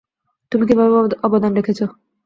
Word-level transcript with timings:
তুমি 0.51 0.63
কীভাবে 0.67 0.93
অবদান 1.23 1.51
রেখেছ? 1.57 1.79